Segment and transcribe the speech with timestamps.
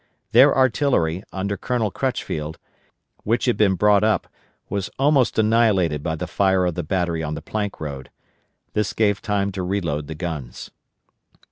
[0.31, 2.57] Their artillery, under Colonel Crutchfield,
[3.23, 4.25] which had been brought up,
[4.67, 8.09] was almost annihilated by the fire of the battery on the Plank Road.
[8.73, 10.71] This gave time to reload the guns.